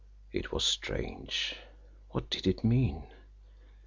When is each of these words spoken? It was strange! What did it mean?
It 0.31 0.51
was 0.51 0.63
strange! 0.65 1.53
What 2.09 2.27
did 2.31 2.47
it 2.47 2.63
mean? 2.63 3.05